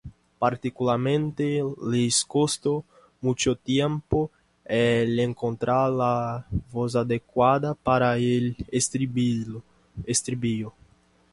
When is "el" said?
4.65-5.19, 8.17-8.57